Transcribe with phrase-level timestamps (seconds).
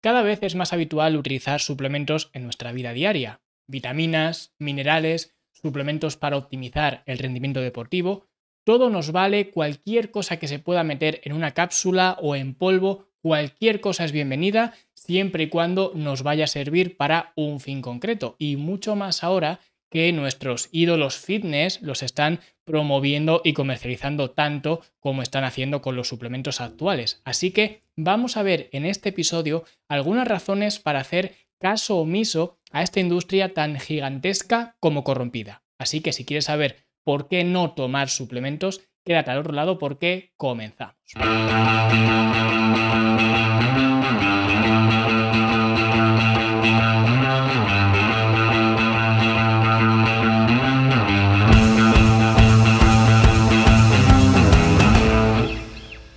[0.00, 3.40] Cada vez es más habitual utilizar suplementos en nuestra vida diaria.
[3.66, 8.28] Vitaminas, minerales, suplementos para optimizar el rendimiento deportivo.
[8.64, 13.08] Todo nos vale, cualquier cosa que se pueda meter en una cápsula o en polvo,
[13.22, 18.36] cualquier cosa es bienvenida siempre y cuando nos vaya a servir para un fin concreto.
[18.38, 19.58] Y mucho más ahora
[19.90, 26.06] que nuestros ídolos fitness los están promoviendo y comercializando tanto como están haciendo con los
[26.06, 27.20] suplementos actuales.
[27.24, 32.82] Así que vamos a ver en este episodio algunas razones para hacer caso omiso a
[32.82, 35.62] esta industria tan gigantesca como corrompida.
[35.78, 40.32] Así que si quieres saber por qué no tomar suplementos, quédate al otro lado porque
[40.36, 40.94] comenzamos.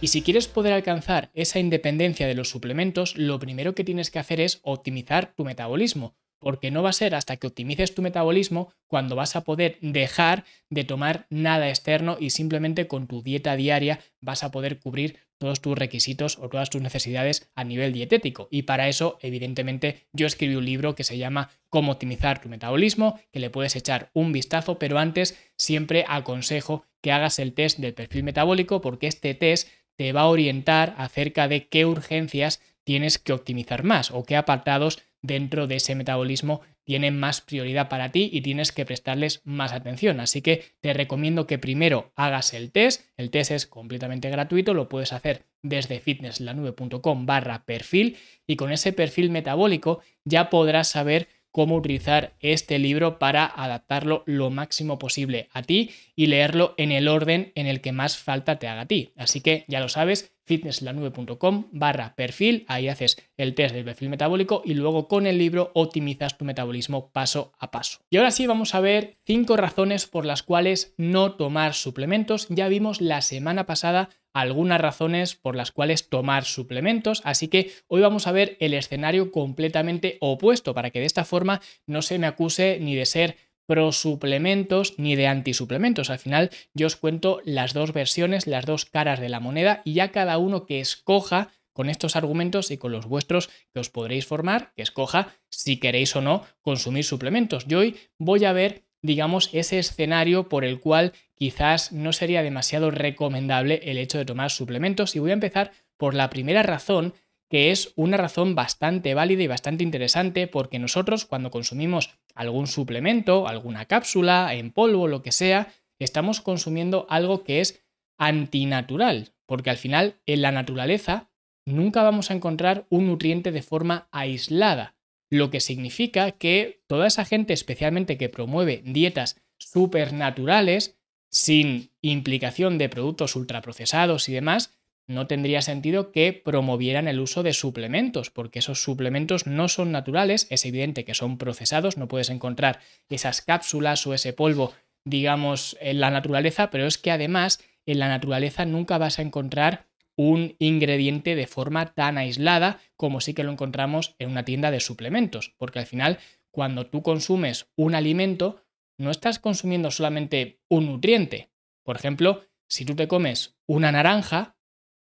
[0.01, 4.17] Y si quieres poder alcanzar esa independencia de los suplementos, lo primero que tienes que
[4.17, 8.73] hacer es optimizar tu metabolismo, porque no va a ser hasta que optimices tu metabolismo
[8.87, 13.99] cuando vas a poder dejar de tomar nada externo y simplemente con tu dieta diaria
[14.21, 18.47] vas a poder cubrir todos tus requisitos o todas tus necesidades a nivel dietético.
[18.51, 23.19] Y para eso, evidentemente, yo escribí un libro que se llama Cómo optimizar tu metabolismo,
[23.31, 27.95] que le puedes echar un vistazo, pero antes siempre aconsejo que hagas el test del
[27.95, 33.33] perfil metabólico porque este test te va a orientar acerca de qué urgencias tienes que
[33.33, 38.41] optimizar más o qué apartados dentro de ese metabolismo tienen más prioridad para ti y
[38.41, 40.19] tienes que prestarles más atención.
[40.19, 43.05] Así que te recomiendo que primero hagas el test.
[43.17, 48.93] El test es completamente gratuito, lo puedes hacer desde fitnesslanube.com barra perfil y con ese
[48.93, 55.63] perfil metabólico ya podrás saber cómo utilizar este libro para adaptarlo lo máximo posible a
[55.63, 59.13] ti y leerlo en el orden en el que más falta te haga a ti.
[59.15, 64.61] Así que ya lo sabes, fitnesslanube.com barra perfil, ahí haces el test del perfil metabólico
[64.65, 67.99] y luego con el libro optimizas tu metabolismo paso a paso.
[68.09, 72.47] Y ahora sí vamos a ver cinco razones por las cuales no tomar suplementos.
[72.49, 78.01] Ya vimos la semana pasada algunas razones por las cuales tomar suplementos, así que hoy
[78.01, 82.27] vamos a ver el escenario completamente opuesto para que de esta forma no se me
[82.27, 86.09] acuse ni de ser pro suplementos ni de antisuplementos.
[86.09, 89.93] Al final yo os cuento las dos versiones, las dos caras de la moneda y
[89.93, 94.25] ya cada uno que escoja con estos argumentos y con los vuestros que os podréis
[94.25, 97.65] formar, que escoja si queréis o no consumir suplementos.
[97.65, 102.91] Yo hoy voy a ver digamos, ese escenario por el cual quizás no sería demasiado
[102.91, 105.15] recomendable el hecho de tomar suplementos.
[105.15, 107.13] Y voy a empezar por la primera razón,
[107.49, 113.47] que es una razón bastante válida y bastante interesante, porque nosotros cuando consumimos algún suplemento,
[113.47, 117.83] alguna cápsula, en polvo, lo que sea, estamos consumiendo algo que es
[118.17, 121.29] antinatural, porque al final en la naturaleza
[121.65, 124.95] nunca vamos a encontrar un nutriente de forma aislada
[125.31, 130.97] lo que significa que toda esa gente, especialmente que promueve dietas supernaturales,
[131.29, 134.77] sin implicación de productos ultraprocesados y demás,
[135.07, 140.47] no tendría sentido que promovieran el uso de suplementos, porque esos suplementos no son naturales,
[140.49, 144.73] es evidente que son procesados, no puedes encontrar esas cápsulas o ese polvo,
[145.05, 149.87] digamos, en la naturaleza, pero es que además en la naturaleza nunca vas a encontrar
[150.15, 154.79] un ingrediente de forma tan aislada como sí que lo encontramos en una tienda de
[154.79, 156.19] suplementos, porque al final
[156.51, 158.63] cuando tú consumes un alimento
[158.97, 161.49] no estás consumiendo solamente un nutriente.
[161.83, 164.57] Por ejemplo, si tú te comes una naranja,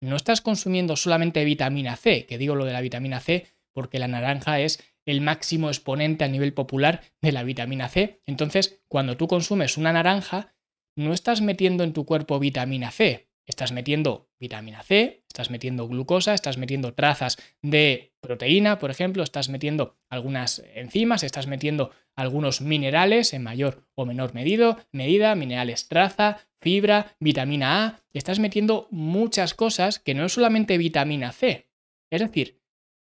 [0.02, 4.08] no estás consumiendo solamente vitamina C, que digo lo de la vitamina C porque la
[4.08, 8.22] naranja es el máximo exponente a nivel popular de la vitamina C.
[8.26, 10.56] Entonces, cuando tú consumes una naranja,
[10.96, 16.34] no estás metiendo en tu cuerpo vitamina C, estás metiendo vitamina C, estás metiendo glucosa,
[16.34, 23.34] estás metiendo trazas de proteína, por ejemplo, estás metiendo algunas enzimas, estás metiendo algunos minerales
[23.34, 30.00] en mayor o menor medido, medida, minerales traza, fibra, vitamina A, estás metiendo muchas cosas
[30.00, 31.70] que no es solamente vitamina C.
[32.12, 32.62] Es decir,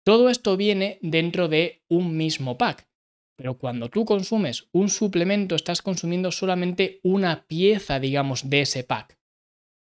[0.04, 2.88] todo esto viene dentro de un mismo pack.
[3.36, 9.17] Pero cuando tú consumes un suplemento, estás consumiendo solamente una pieza, digamos, de ese pack.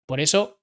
[0.10, 0.60] Por eso,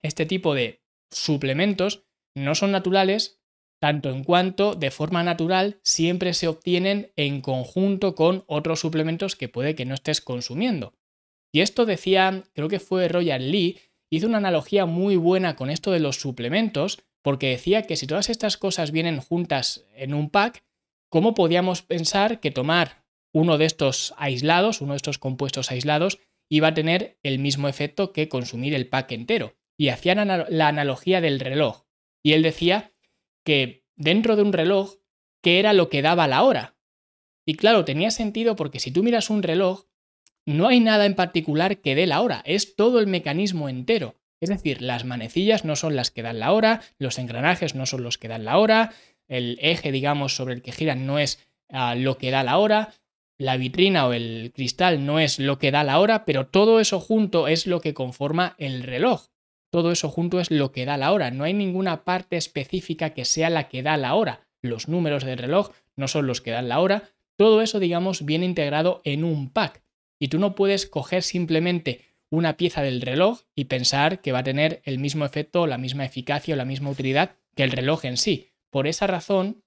[0.00, 3.42] este tipo de suplementos no son naturales
[3.82, 9.50] tanto en cuanto de forma natural siempre se obtienen en conjunto con otros suplementos que
[9.50, 10.94] puede que no estés consumiendo.
[11.52, 13.78] Y esto decía, creo que fue Royal Lee,
[14.10, 18.30] hizo una analogía muy buena con esto de los suplementos, porque decía que si todas
[18.30, 20.64] estas cosas vienen juntas en un pack,
[21.10, 23.04] ¿cómo podíamos pensar que tomar
[23.34, 26.20] uno de estos aislados, uno de estos compuestos aislados,
[26.54, 29.56] iba a tener el mismo efecto que consumir el pack entero.
[29.78, 31.86] Y hacían la analogía del reloj.
[32.22, 32.92] Y él decía
[33.42, 34.96] que dentro de un reloj
[35.42, 36.76] qué era lo que daba la hora.
[37.46, 39.86] Y claro, tenía sentido porque si tú miras un reloj,
[40.44, 44.20] no hay nada en particular que dé la hora, es todo el mecanismo entero.
[44.38, 48.02] Es decir, las manecillas no son las que dan la hora, los engranajes no son
[48.02, 48.92] los que dan la hora,
[49.26, 52.92] el eje, digamos, sobre el que giran no es ah, lo que da la hora,
[53.42, 57.00] la vitrina o el cristal no es lo que da la hora, pero todo eso
[57.00, 59.26] junto es lo que conforma el reloj.
[59.68, 61.32] Todo eso junto es lo que da la hora.
[61.32, 64.46] No hay ninguna parte específica que sea la que da la hora.
[64.60, 67.10] Los números del reloj no son los que dan la hora.
[67.36, 69.82] Todo eso, digamos, viene integrado en un pack.
[70.20, 74.44] Y tú no puedes coger simplemente una pieza del reloj y pensar que va a
[74.44, 78.18] tener el mismo efecto, la misma eficacia o la misma utilidad que el reloj en
[78.18, 78.52] sí.
[78.70, 79.64] Por esa razón,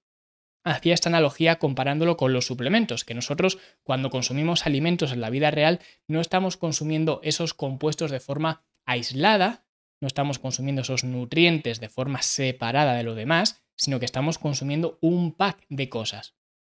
[0.72, 5.50] hacía esta analogía comparándolo con los suplementos, que nosotros cuando consumimos alimentos en la vida
[5.50, 9.64] real no estamos consumiendo esos compuestos de forma aislada,
[10.00, 14.98] no estamos consumiendo esos nutrientes de forma separada de lo demás, sino que estamos consumiendo
[15.00, 16.34] un pack de cosas.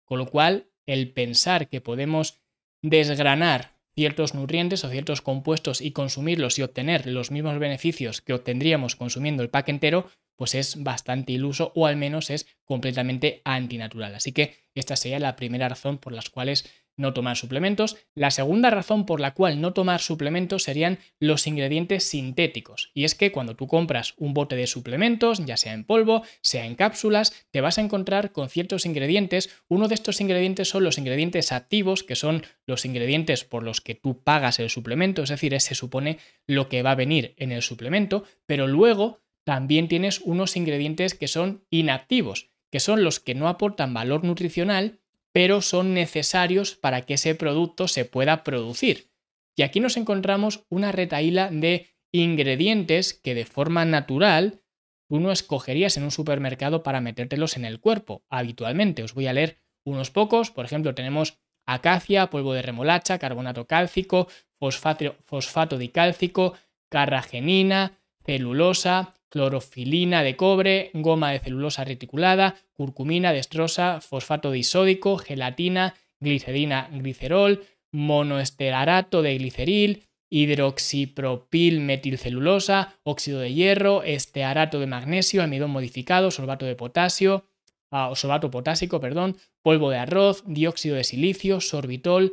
[0.04, 2.40] Con lo cual, el pensar que podemos
[2.82, 8.96] desgranar ciertos nutrientes o ciertos compuestos y consumirlos y obtener los mismos beneficios que obtendríamos
[8.96, 14.14] consumiendo el pack entero, pues es bastante iluso o al menos es completamente antinatural.
[14.14, 17.96] Así que esta sería la primera razón por las cuales no tomar suplementos.
[18.14, 22.90] La segunda razón por la cual no tomar suplementos serían los ingredientes sintéticos.
[22.94, 26.64] Y es que cuando tú compras un bote de suplementos, ya sea en polvo, sea
[26.66, 29.50] en cápsulas, te vas a encontrar con ciertos ingredientes.
[29.68, 33.94] Uno de estos ingredientes son los ingredientes activos, que son los ingredientes por los que
[33.94, 37.62] tú pagas el suplemento, es decir, se supone lo que va a venir en el
[37.62, 43.48] suplemento, pero luego también tienes unos ingredientes que son inactivos, que son los que no
[43.48, 44.98] aportan valor nutricional,
[45.32, 49.12] pero son necesarios para que ese producto se pueda producir.
[49.56, 54.62] Y aquí nos encontramos una retaíla de ingredientes que de forma natural
[55.08, 59.04] tú no escogerías en un supermercado para metértelos en el cuerpo habitualmente.
[59.04, 60.50] Os voy a leer unos pocos.
[60.50, 64.26] Por ejemplo, tenemos acacia, polvo de remolacha, carbonato cálcico,
[64.58, 66.54] fosfato, fosfato dicálcico,
[66.88, 76.88] carragenina, celulosa, clorofilina de cobre, goma de celulosa reticulada, curcumina, destrosa, fosfato disódico, gelatina, glicerina,
[76.92, 86.66] glicerol, monoesterarato de gliceril, hidroxipropil metilcelulosa, óxido de hierro, estearato de magnesio, almidón modificado, sorbato
[86.66, 87.44] de potasio,
[87.90, 92.32] ah, sorbato potásico, perdón, polvo de arroz, dióxido de silicio, sorbitol,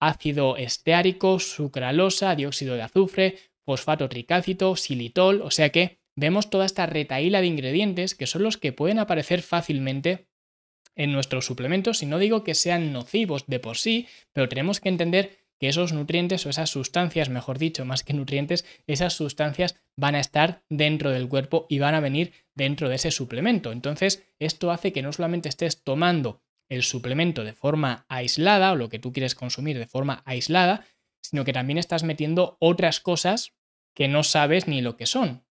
[0.00, 6.86] ácido esteárico, sucralosa, dióxido de azufre, fosfato tricálcito, xilitol, o sea que vemos toda esta
[6.86, 10.28] retaíla de ingredientes que son los que pueden aparecer fácilmente
[10.96, 14.88] en nuestros suplementos, y no digo que sean nocivos de por sí, pero tenemos que
[14.88, 20.14] entender que esos nutrientes o esas sustancias, mejor dicho, más que nutrientes, esas sustancias van
[20.14, 23.72] a estar dentro del cuerpo y van a venir dentro de ese suplemento.
[23.72, 28.88] Entonces, esto hace que no solamente estés tomando el suplemento de forma aislada o lo
[28.88, 30.86] que tú quieres consumir de forma aislada,
[31.22, 33.54] sino que también estás metiendo otras cosas
[33.94, 35.44] que no sabes ni lo que son.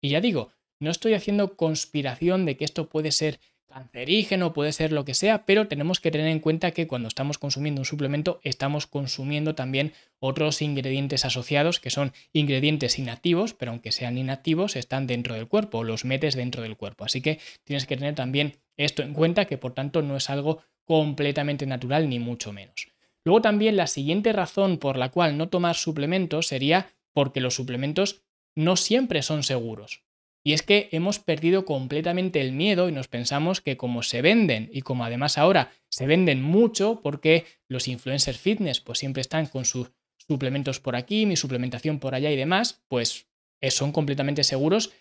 [0.00, 4.92] Y ya digo, no estoy haciendo conspiración de que esto puede ser cancerígeno, puede ser
[4.92, 8.40] lo que sea, pero tenemos que tener en cuenta que cuando estamos consumiendo un suplemento
[8.42, 15.06] estamos consumiendo también otros ingredientes asociados que son ingredientes inactivos, pero aunque sean inactivos están
[15.06, 17.04] dentro del cuerpo, los metes dentro del cuerpo.
[17.04, 20.62] Así que tienes que tener también esto en cuenta, que por tanto no es algo
[20.84, 22.88] completamente natural ni mucho menos.
[23.24, 28.22] Luego también la siguiente razón por la cual no tomar suplementos sería porque los suplementos
[28.56, 30.02] no siempre son seguros.
[30.44, 34.70] Y es que hemos perdido completamente el miedo y nos pensamos que como se venden
[34.72, 39.64] y como además ahora se venden mucho porque los influencers fitness pues siempre están con
[39.64, 43.28] sus suplementos por aquí, mi suplementación por allá y demás, pues
[43.60, 44.92] eh, son completamente seguros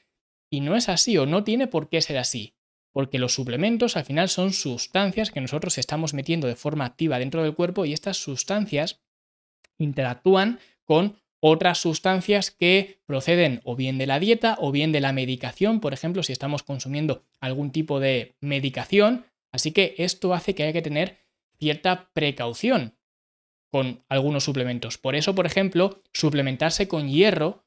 [0.51, 2.55] y no es así o no tiene por qué ser así
[2.95, 7.43] porque los suplementos al final son sustancias que nosotros estamos metiendo de forma activa dentro
[7.43, 9.03] del cuerpo y estas sustancias
[9.77, 15.13] interactúan con otras sustancias que proceden o bien de la dieta o bien de la
[15.13, 19.25] medicación, por ejemplo, si estamos consumiendo algún tipo de medicación.
[19.51, 21.17] Así que esto hace que haya que tener
[21.59, 22.95] cierta precaución
[23.71, 24.97] con algunos suplementos.
[24.97, 27.63] Por eso, por ejemplo, suplementarse con hierro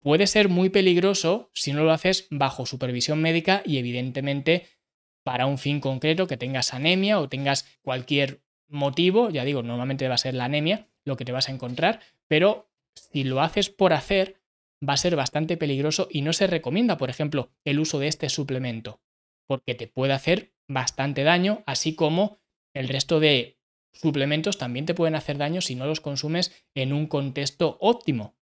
[0.00, 4.66] puede ser muy peligroso si no lo haces bajo supervisión médica y evidentemente
[5.22, 10.14] para un fin concreto, que tengas anemia o tengas cualquier motivo, ya digo, normalmente va
[10.14, 13.92] a ser la anemia lo que te vas a encontrar, pero si lo haces por
[13.92, 14.40] hacer,
[14.86, 18.28] va a ser bastante peligroso y no se recomienda, por ejemplo, el uso de este
[18.28, 19.00] suplemento,
[19.46, 22.40] porque te puede hacer bastante daño, así como
[22.74, 23.58] el resto de
[23.92, 28.36] suplementos también te pueden hacer daño si no los consumes en un contexto óptimo.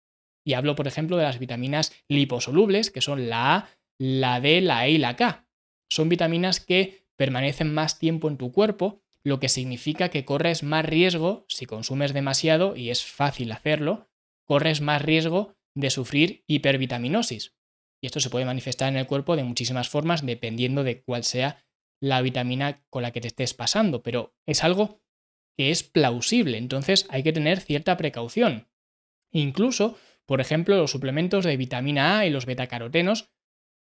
[0.45, 4.87] Y hablo, por ejemplo, de las vitaminas liposolubles, que son la A, la D, la
[4.87, 5.47] E y la K.
[5.90, 10.87] Son vitaminas que permanecen más tiempo en tu cuerpo, lo que significa que corres más
[10.87, 14.09] riesgo, si consumes demasiado, y es fácil hacerlo,
[14.50, 17.54] corres más riesgo de sufrir hipervitaminosis.
[18.02, 21.64] Y esto se puede manifestar en el cuerpo de muchísimas formas dependiendo de cuál sea
[22.02, 25.02] la vitamina con la que te estés pasando, pero es algo
[25.57, 28.66] que es plausible, entonces hay que tener cierta precaución.
[29.33, 33.30] Incluso, por ejemplo, los suplementos de vitamina A y los betacarotenos,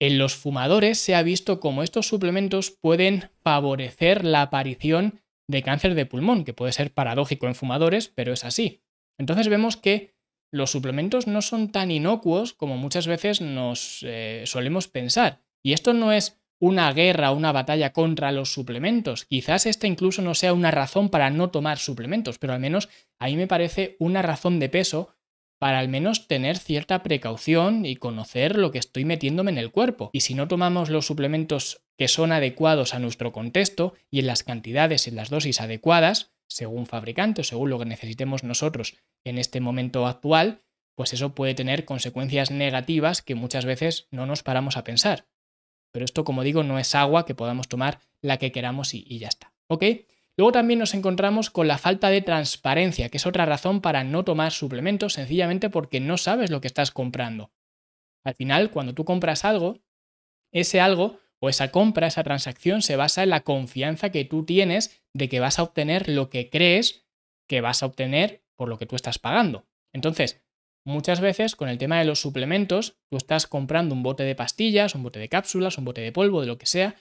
[0.00, 5.20] en los fumadores se ha visto como estos suplementos pueden favorecer la aparición
[5.50, 8.82] de cáncer de pulmón, que puede ser paradójico en fumadores, pero es así.
[9.18, 10.15] Entonces vemos que
[10.50, 15.42] los suplementos no son tan inocuos como muchas veces nos eh, solemos pensar.
[15.62, 19.24] Y esto no es una guerra, una batalla contra los suplementos.
[19.24, 22.88] Quizás esta incluso no sea una razón para no tomar suplementos, pero al menos
[23.18, 25.10] a mí me parece una razón de peso
[25.58, 30.10] para al menos tener cierta precaución y conocer lo que estoy metiéndome en el cuerpo.
[30.12, 34.42] Y si no tomamos los suplementos que son adecuados a nuestro contexto y en las
[34.42, 39.38] cantidades y en las dosis adecuadas, según fabricante o según lo que necesitemos nosotros en
[39.38, 40.62] este momento actual,
[40.94, 45.26] pues eso puede tener consecuencias negativas que muchas veces no nos paramos a pensar.
[45.92, 49.18] Pero esto, como digo, no es agua que podamos tomar la que queramos y, y
[49.18, 49.52] ya está.
[49.68, 49.84] ¿Ok?
[50.36, 54.24] Luego también nos encontramos con la falta de transparencia, que es otra razón para no
[54.24, 57.50] tomar suplementos, sencillamente porque no sabes lo que estás comprando.
[58.22, 59.80] Al final, cuando tú compras algo,
[60.52, 65.02] ese algo o esa compra, esa transacción se basa en la confianza que tú tienes
[65.14, 67.06] de que vas a obtener lo que crees
[67.48, 69.66] que vas a obtener por lo que tú estás pagando.
[69.92, 70.42] Entonces,
[70.84, 74.94] muchas veces con el tema de los suplementos, tú estás comprando un bote de pastillas,
[74.94, 76.96] un bote de cápsulas, un bote de polvo, de lo que sea,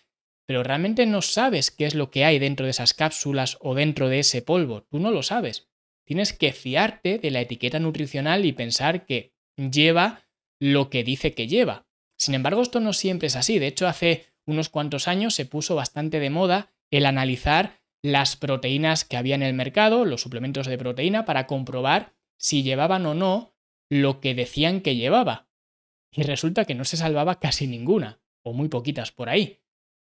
[0.48, 4.10] pero realmente no sabes qué es lo que hay dentro de esas cápsulas o dentro
[4.10, 4.84] de ese polvo.
[4.84, 5.70] Tú no lo sabes.
[6.06, 10.22] Tienes que fiarte de la etiqueta nutricional y pensar que lleva
[10.60, 11.85] lo que dice que lleva.
[12.18, 13.60] Sin embargo, esto no siempre es así.
[13.60, 19.04] De hecho, hace unos cuantos años se puso bastante de moda el analizar las proteínas
[19.04, 23.56] que había en el mercado, los suplementos de proteína, para comprobar si llevaban o no
[23.90, 25.48] lo que decían que llevaba.
[26.12, 29.62] Y resulta que no se salvaba casi ninguna, o muy poquitas por ahí.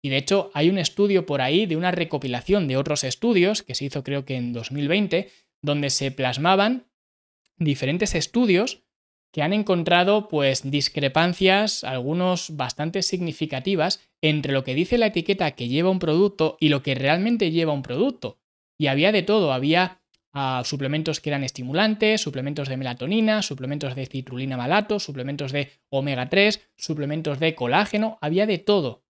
[0.01, 3.75] Y de hecho hay un estudio por ahí de una recopilación de otros estudios, que
[3.75, 5.31] se hizo creo que en 2020,
[5.61, 6.87] donde se plasmaban
[7.57, 8.83] diferentes estudios
[9.35, 15.67] que han encontrado pues discrepancias, algunos bastante significativas, entre lo que dice la etiqueta que
[15.67, 18.39] lleva un producto y lo que realmente lleva un producto.
[18.79, 19.99] Y había de todo, había
[20.31, 26.29] ah, suplementos que eran estimulantes, suplementos de melatonina, suplementos de citrulina malato, suplementos de omega
[26.29, 29.03] 3, suplementos de colágeno, había de todo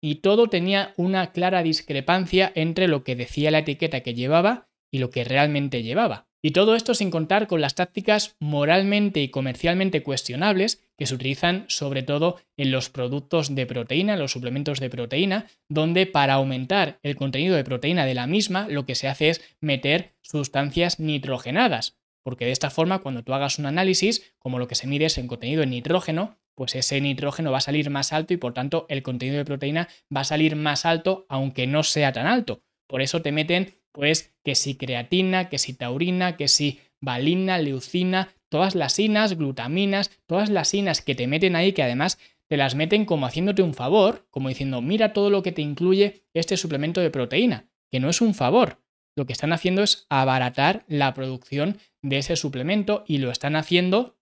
[0.00, 4.98] y todo tenía una clara discrepancia entre lo que decía la etiqueta que llevaba y
[4.98, 6.28] lo que realmente llevaba.
[6.46, 11.64] Y todo esto sin contar con las tácticas moralmente y comercialmente cuestionables que se utilizan
[11.68, 17.16] sobre todo en los productos de proteína, los suplementos de proteína, donde para aumentar el
[17.16, 22.44] contenido de proteína de la misma lo que se hace es meter sustancias nitrogenadas, porque
[22.44, 25.28] de esta forma cuando tú hagas un análisis, como lo que se mide es en
[25.28, 29.02] contenido en nitrógeno, pues ese nitrógeno va a salir más alto y por tanto el
[29.02, 32.62] contenido de proteína va a salir más alto aunque no sea tan alto.
[32.86, 38.34] Por eso te meten pues que si creatina, que si taurina, que si valina, leucina,
[38.48, 42.74] todas las inas, glutaminas, todas las inas que te meten ahí que además te las
[42.74, 47.00] meten como haciéndote un favor, como diciendo, mira todo lo que te incluye este suplemento
[47.00, 48.82] de proteína, que no es un favor.
[49.16, 54.18] Lo que están haciendo es abaratar la producción de ese suplemento y lo están haciendo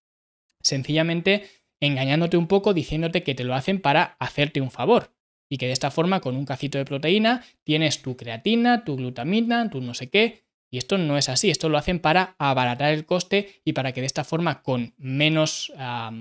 [0.63, 1.49] sencillamente
[1.81, 5.13] engañándote un poco diciéndote que te lo hacen para hacerte un favor.
[5.53, 9.69] Y que de esta forma, con un cacito de proteína, tienes tu creatina, tu glutamina,
[9.69, 10.45] tu no sé qué.
[10.71, 14.01] Y esto no es así, esto lo hacen para abaratar el coste y para que
[14.01, 15.71] de esta forma, con menos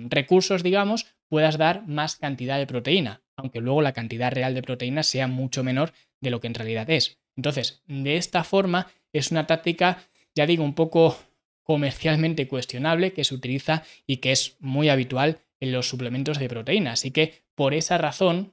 [0.09, 5.01] recursos, digamos, puedas dar más cantidad de proteína, aunque luego la cantidad real de proteína
[5.01, 7.21] sea mucho menor de lo que en realidad es.
[7.37, 11.17] Entonces, de esta forma es una táctica, ya digo, un poco
[11.63, 16.91] comercialmente cuestionable que se utiliza y que es muy habitual en los suplementos de proteína.
[16.91, 18.51] Así que por esa razón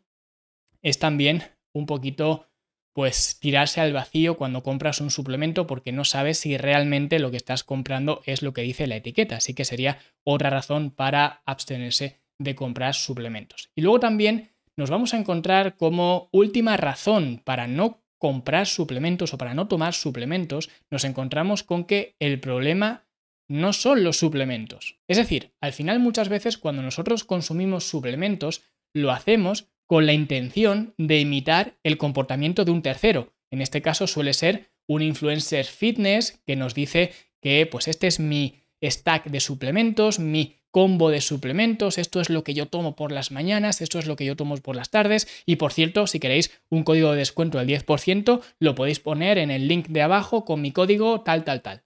[0.83, 1.43] es también
[1.73, 2.47] un poquito
[2.93, 7.37] pues tirarse al vacío cuando compras un suplemento porque no sabes si realmente lo que
[7.37, 9.37] estás comprando es lo que dice la etiqueta.
[9.37, 13.71] Así que sería otra razón para abstenerse de comprar suplementos.
[13.77, 19.39] Y luego también nos vamos a encontrar como última razón para no comprar suplementos o
[19.39, 23.07] para no tomar suplementos, nos encontramos con que el problema
[23.49, 24.99] no son los suplementos.
[25.09, 30.95] Es decir, al final muchas veces cuando nosotros consumimos suplementos, lo hacemos con la intención
[30.99, 33.33] de imitar el comportamiento de un tercero.
[33.51, 38.21] En este caso suele ser un influencer fitness que nos dice que pues este es
[38.21, 43.13] mi stack de suplementos, mi combo de suplementos, esto es lo que yo tomo por
[43.13, 46.21] las mañanas, esto es lo que yo tomo por las tardes y por cierto, si
[46.21, 50.45] queréis un código de descuento del 10%, lo podéis poner en el link de abajo
[50.45, 51.85] con mi código tal, tal, tal.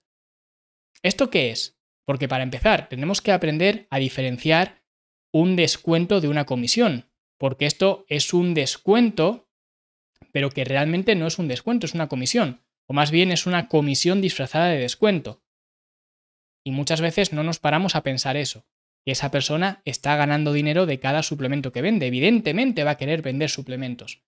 [1.01, 1.79] ¿Esto qué es?
[2.05, 4.83] Porque para empezar, tenemos que aprender a diferenciar
[5.31, 7.05] un descuento de una comisión,
[7.37, 9.49] porque esto es un descuento,
[10.31, 13.67] pero que realmente no es un descuento, es una comisión, o más bien es una
[13.67, 15.41] comisión disfrazada de descuento.
[16.63, 18.65] Y muchas veces no nos paramos a pensar eso,
[19.05, 23.21] que esa persona está ganando dinero de cada suplemento que vende, evidentemente va a querer
[23.21, 24.23] vender suplementos.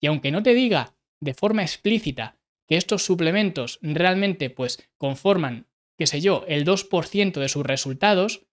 [0.00, 5.66] Y aunque no te diga de forma explícita que estos suplementos realmente pues conforman,
[5.98, 8.46] qué sé yo, el 2% de sus resultados,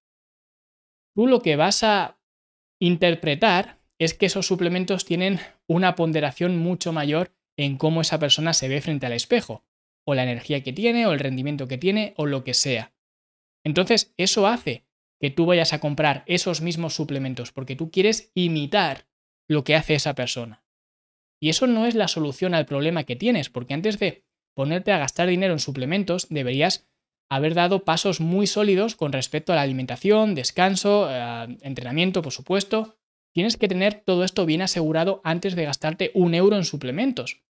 [1.16, 2.20] tú lo que vas a
[2.80, 8.68] interpretar es que esos suplementos tienen una ponderación mucho mayor en cómo esa persona se
[8.68, 9.66] ve frente al espejo,
[10.06, 12.94] o la energía que tiene, o el rendimiento que tiene, o lo que sea.
[13.64, 14.86] Entonces, eso hace
[15.20, 19.08] que tú vayas a comprar esos mismos suplementos, porque tú quieres imitar
[19.48, 20.64] lo que hace esa persona.
[21.40, 24.24] Y eso no es la solución al problema que tienes, porque antes de
[24.56, 26.88] ponerte a gastar dinero en suplementos, deberías
[27.30, 32.98] haber dado pasos muy sólidos con respecto a la alimentación, descanso, eh, entrenamiento, por supuesto.
[33.38, 37.44] Tienes que tener todo esto bien asegurado antes de gastarte un euro en suplementos.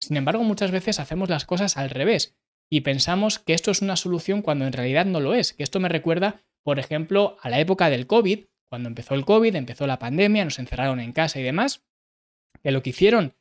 [0.00, 2.36] Sin embargo, muchas veces hacemos las cosas al revés
[2.70, 5.52] y pensamos que esto es una solución cuando en realidad no lo es.
[5.52, 9.56] Que esto me recuerda, por ejemplo, a la época del COVID, cuando empezó el COVID,
[9.56, 11.82] empezó la pandemia, nos encerraron en casa y demás,
[12.62, 13.34] que lo que hicieron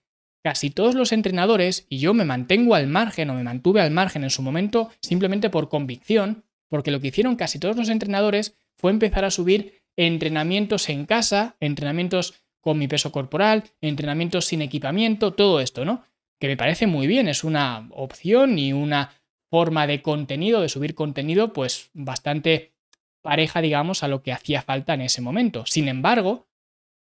[0.43, 4.23] casi todos los entrenadores, y yo me mantengo al margen o me mantuve al margen
[4.23, 8.89] en su momento simplemente por convicción, porque lo que hicieron casi todos los entrenadores fue
[8.89, 15.59] empezar a subir entrenamientos en casa, entrenamientos con mi peso corporal, entrenamientos sin equipamiento, todo
[15.59, 16.05] esto, ¿no?
[16.39, 19.11] Que me parece muy bien, es una opción y una
[19.49, 22.73] forma de contenido, de subir contenido, pues bastante
[23.21, 25.65] pareja, digamos, a lo que hacía falta en ese momento.
[25.65, 26.47] Sin embargo,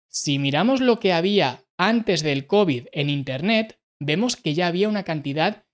[0.09, 5.05] si miramos lo que había antes del COVID en Internet, vemos que ya había una
[5.05, 5.65] cantidad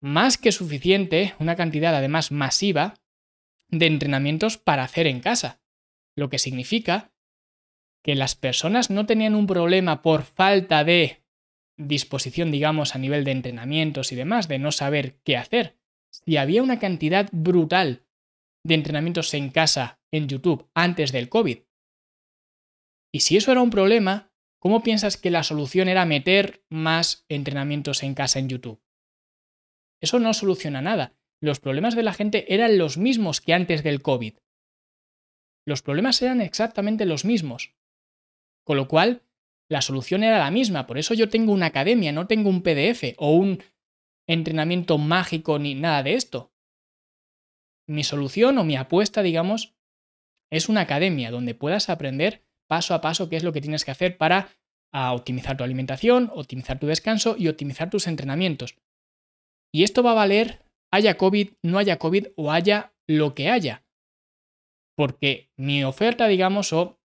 [0.00, 2.94] más que suficiente, una cantidad además masiva,
[3.68, 5.60] de entrenamientos para hacer en casa.
[6.16, 7.12] Lo que significa
[8.02, 11.24] que las personas no tenían un problema por falta de
[11.76, 15.76] disposición, digamos, a nivel de entrenamientos y demás, de no saber qué hacer.
[16.10, 18.06] Si había una cantidad brutal
[18.64, 21.58] de entrenamientos en casa en YouTube antes del COVID.
[23.12, 24.32] Y si eso era un problema,
[24.66, 28.82] ¿Cómo piensas que la solución era meter más entrenamientos en casa en YouTube?
[30.00, 31.14] Eso no soluciona nada.
[31.40, 34.34] Los problemas de la gente eran los mismos que antes del COVID.
[35.66, 37.74] Los problemas eran exactamente los mismos.
[38.64, 39.22] Con lo cual,
[39.68, 40.86] la solución era la misma.
[40.86, 43.62] Por eso yo tengo una academia, no tengo un PDF o un
[44.28, 46.52] entrenamiento mágico ni nada de esto.
[47.88, 49.76] Mi solución o mi apuesta, digamos,
[50.50, 53.90] es una academia donde puedas aprender paso a paso qué es lo que tienes que
[53.90, 54.48] hacer para
[54.92, 58.76] optimizar tu alimentación, optimizar tu descanso y optimizar tus entrenamientos.
[59.72, 63.85] Y esto va a valer haya COVID, no haya COVID o haya lo que haya.
[64.96, 66.98] Porque mi oferta, digamos, o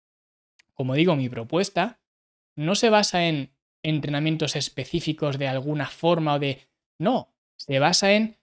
[0.74, 2.00] como digo, mi propuesta,
[2.56, 3.52] no se basa en
[3.84, 6.68] entrenamientos específicos de alguna forma o de...
[7.00, 8.38] No, se basa en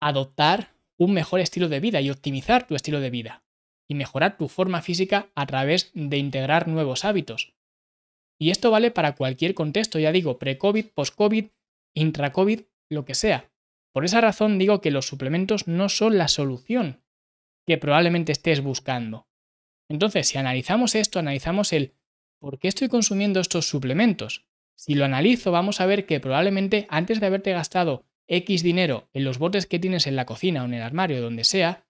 [0.00, 3.44] adoptar un mejor estilo de vida y optimizar tu estilo de vida
[3.88, 7.54] y mejorar tu forma física a través de integrar nuevos hábitos.
[8.38, 11.46] Y esto vale para cualquier contexto, ya digo, pre-COVID, post-COVID,
[11.94, 13.50] intra-COVID, lo que sea.
[13.92, 17.02] Por esa razón digo que los suplementos no son la solución
[17.68, 19.28] que probablemente estés buscando.
[19.90, 21.92] Entonces, si analizamos esto, analizamos el
[22.40, 24.46] por qué estoy consumiendo estos suplementos.
[24.74, 29.24] Si lo analizo, vamos a ver que probablemente antes de haberte gastado X dinero en
[29.24, 31.84] los botes que tienes en la cocina o en el armario, donde sea,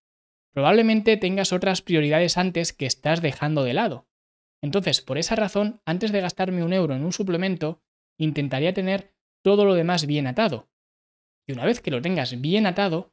[0.52, 4.08] probablemente tengas otras prioridades antes que estás dejando de lado.
[4.60, 7.84] Entonces, por esa razón, antes de gastarme un euro en un suplemento,
[8.18, 9.14] intentaría tener
[9.44, 10.68] todo lo demás bien atado.
[11.46, 13.12] Y una vez que lo tengas bien atado,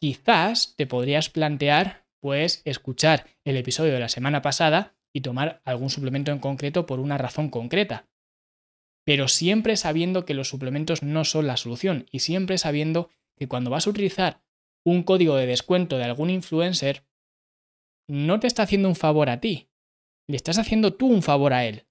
[0.00, 5.90] quizás te podrías plantear, pues, escuchar el episodio de la semana pasada y tomar algún
[5.90, 8.08] suplemento en concreto por una razón concreta.
[9.04, 13.70] Pero siempre sabiendo que los suplementos no son la solución y siempre sabiendo que cuando
[13.70, 14.42] vas a utilizar
[14.84, 17.04] un código de descuento de algún influencer,
[18.08, 19.70] no te está haciendo un favor a ti,
[20.28, 21.86] le estás haciendo tú un favor a él,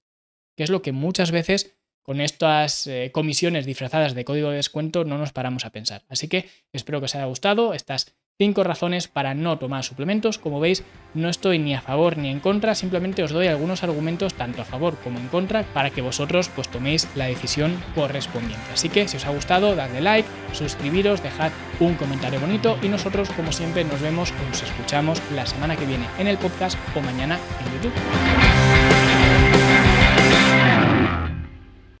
[0.56, 1.77] que es lo que muchas veces
[2.08, 6.04] con estas eh, comisiones disfrazadas de código de descuento no nos paramos a pensar.
[6.08, 10.38] Así que espero que os haya gustado estas 5 razones para no tomar suplementos.
[10.38, 14.32] Como veis, no estoy ni a favor ni en contra, simplemente os doy algunos argumentos
[14.32, 18.72] tanto a favor como en contra para que vosotros pues toméis la decisión correspondiente.
[18.72, 23.28] Así que si os ha gustado, dadle like, suscribiros, dejad un comentario bonito y nosotros
[23.32, 27.02] como siempre nos vemos o nos escuchamos la semana que viene en el podcast o
[27.02, 29.17] mañana en YouTube.